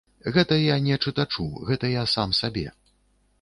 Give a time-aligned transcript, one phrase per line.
[0.37, 2.65] Гэта я не чытачу, гэта я сам сабе.